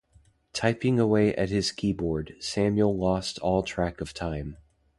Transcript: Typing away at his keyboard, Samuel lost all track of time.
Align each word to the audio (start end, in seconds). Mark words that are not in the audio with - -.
Typing 0.51 0.99
away 0.99 1.31
at 1.35 1.49
his 1.51 1.71
keyboard, 1.71 2.33
Samuel 2.39 2.97
lost 2.97 3.37
all 3.37 3.61
track 3.61 4.01
of 4.01 4.15
time. 4.15 4.57